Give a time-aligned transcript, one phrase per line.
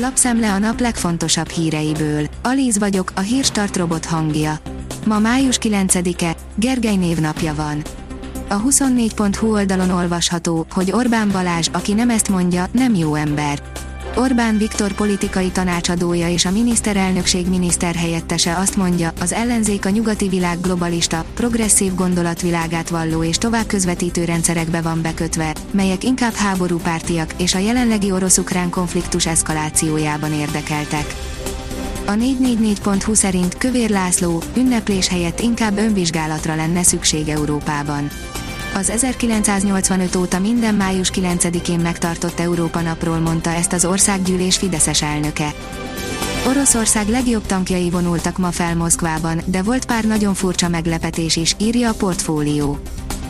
[0.00, 2.26] Lapszemle a nap legfontosabb híreiből.
[2.42, 4.58] Alíz vagyok, a hírstart robot hangja.
[5.06, 7.82] Ma május 9-e, Gergely névnapja van.
[8.48, 13.62] A 24.hu oldalon olvasható, hogy Orbán Balázs, aki nem ezt mondja, nem jó ember.
[14.18, 20.60] Orbán Viktor politikai tanácsadója és a miniszterelnökség miniszterhelyettese azt mondja, az ellenzék a nyugati világ
[20.60, 27.58] globalista, progresszív gondolatvilágát valló és tovább közvetítő rendszerekbe van bekötve, melyek inkább háborúpártiak és a
[27.58, 31.14] jelenlegi orosz-ukrán konfliktus eszkalációjában érdekeltek.
[32.06, 38.08] A 444.hu szerint Kövér László ünneplés helyett inkább önvizsgálatra lenne szükség Európában.
[38.74, 45.54] Az 1985 óta minden május 9-én megtartott Európa napról mondta ezt az országgyűlés Fideszes elnöke.
[46.48, 51.88] Oroszország legjobb tankjai vonultak ma fel Moszkvában, de volt pár nagyon furcsa meglepetés is, írja
[51.88, 52.78] a portfólió.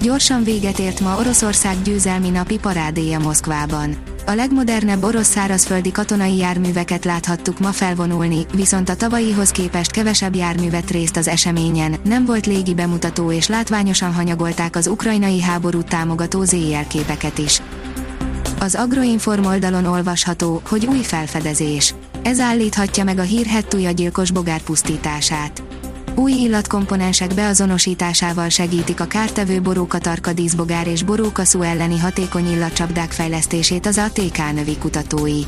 [0.00, 4.13] Gyorsan véget ért ma Oroszország győzelmi napi parádéja Moszkvában.
[4.26, 10.90] A legmodernebb orosz szárazföldi katonai járműveket láthattuk ma felvonulni, viszont a tavalyihoz képest kevesebb járművet
[10.90, 16.86] részt az eseményen, nem volt légi bemutató és látványosan hanyagolták az ukrajnai háborút támogató ZR
[16.86, 17.62] képeket is.
[18.60, 21.94] Az Agroinform oldalon olvasható, hogy új felfedezés.
[22.22, 25.62] Ez állíthatja meg a hírhettúja gyilkos bogár pusztítását
[26.14, 33.98] új illatkomponensek beazonosításával segítik a kártevő borókatarka díszbogár és borókaszú elleni hatékony illatcsapdák fejlesztését az
[33.98, 35.40] ATK növi kutatói.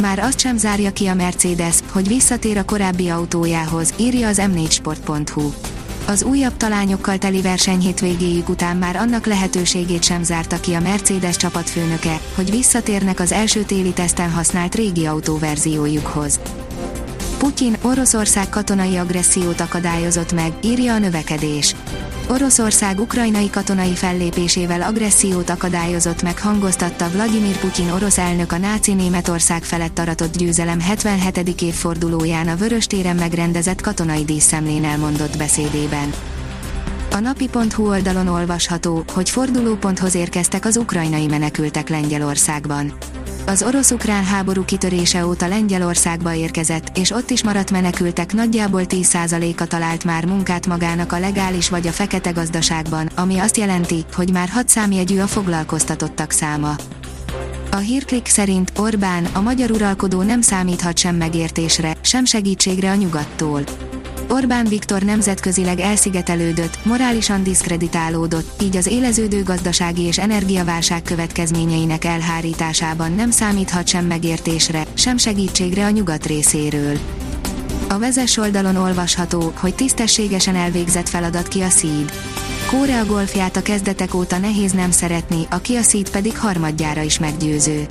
[0.00, 5.50] Már azt sem zárja ki a Mercedes, hogy visszatér a korábbi autójához, írja az m4sport.hu.
[6.06, 11.36] Az újabb talányokkal teli verseny hétvégéjük után már annak lehetőségét sem zárta ki a Mercedes
[11.36, 16.40] csapatfőnöke, hogy visszatérnek az első téli teszten használt régi autóverziójukhoz.
[17.42, 21.74] Putyin Oroszország katonai agressziót akadályozott meg, írja a növekedés.
[22.28, 29.62] Oroszország ukrajnai katonai fellépésével agressziót akadályozott meg hangoztatta Vladimir Putyin orosz elnök a náci Németország
[29.62, 31.60] felett aratott győzelem 77.
[31.62, 36.12] évfordulóján a Vöröstéren megrendezett katonai díszemlén elmondott beszédében.
[37.12, 42.92] A napi.hu oldalon olvasható, hogy fordulóponthoz érkeztek az ukrajnai menekültek Lengyelországban
[43.46, 50.04] az orosz-ukrán háború kitörése óta Lengyelországba érkezett, és ott is maradt menekültek nagyjából 10%-a talált
[50.04, 54.68] már munkát magának a legális vagy a fekete gazdaságban, ami azt jelenti, hogy már 6
[54.68, 56.74] számjegyű a foglalkoztatottak száma.
[57.70, 63.62] A hírklik szerint Orbán, a magyar uralkodó nem számíthat sem megértésre, sem segítségre a nyugattól.
[64.32, 73.30] Orbán Viktor nemzetközileg elszigetelődött, morálisan diszkreditálódott, így az éleződő gazdasági és energiaválság következményeinek elhárításában nem
[73.30, 76.98] számíthat sem megértésre, sem segítségre a nyugat részéről.
[77.88, 82.12] A vezes oldalon olvasható, hogy tisztességesen elvégzett feladat ki a szíd.
[82.70, 87.86] Kórea golfját a kezdetek óta nehéz nem szeretni, a Kia Ceed pedig harmadjára is meggyőző.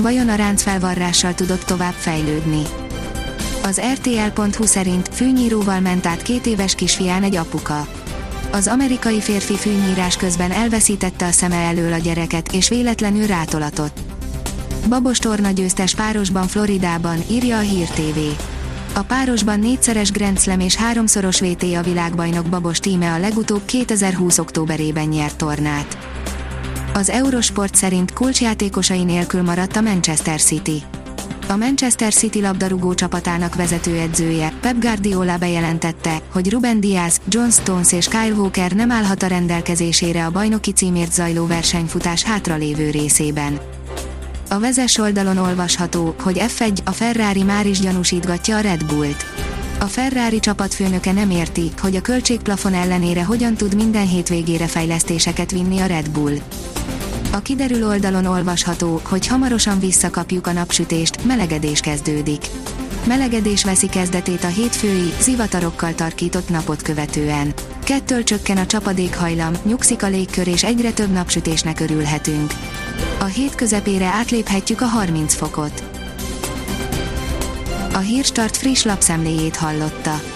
[0.00, 2.62] Vajon a ráncfelvarrással tudott tovább fejlődni?
[3.66, 7.88] Az RTL.hu szerint fűnyíróval ment át két éves kisfián egy apuka.
[8.52, 13.98] Az amerikai férfi fűnyírás közben elveszítette a szeme elől a gyereket és véletlenül rátolatott.
[14.88, 18.18] Babos torna győztes párosban Floridában, írja a Hír TV.
[18.94, 24.38] A párosban négyszeres Grand Slam és háromszoros VT a világbajnok Babos tíme a legutóbb 2020.
[24.38, 25.98] októberében nyert tornát.
[26.94, 30.82] Az Eurosport szerint kulcsjátékosai nélkül maradt a Manchester City.
[31.48, 38.08] A Manchester City labdarúgó csapatának vezetőedzője, Pep Guardiola bejelentette, hogy Ruben Diaz, John Stones és
[38.08, 43.60] Kyle Walker nem állhat a rendelkezésére a bajnoki címért zajló versenyfutás hátralévő részében.
[44.48, 49.24] A vezes oldalon olvasható, hogy F1 a Ferrari már is gyanúsítgatja a Red Bullt.
[49.80, 55.78] A Ferrari csapatfőnöke nem érti, hogy a költségplafon ellenére hogyan tud minden hétvégére fejlesztéseket vinni
[55.78, 56.36] a Red Bull.
[57.36, 62.46] A kiderül oldalon olvasható, hogy hamarosan visszakapjuk a napsütést, melegedés kezdődik.
[63.06, 67.54] Melegedés veszi kezdetét a hétfői, zivatarokkal tarkított napot követően.
[67.84, 72.52] Kettől csökken a csapadékhajlam, nyugszik a légkör és egyre több napsütésnek örülhetünk.
[73.20, 75.82] A hét közepére átléphetjük a 30 fokot.
[77.92, 80.35] A Hírstart friss lapszemléjét hallotta.